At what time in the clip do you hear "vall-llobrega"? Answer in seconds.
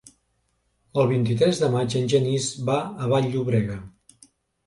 3.13-3.77